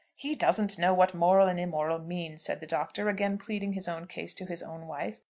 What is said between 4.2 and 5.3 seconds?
to his own wife.